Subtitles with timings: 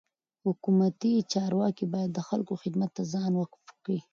[0.45, 3.97] حکومتي چارواکي باید د خلکو خدمت ته ځان وقف کي.